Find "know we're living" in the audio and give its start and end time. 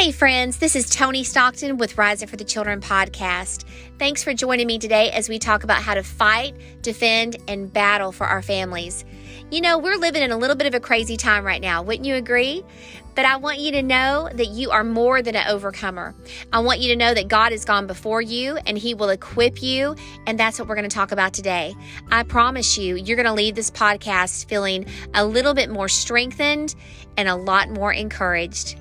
9.60-10.22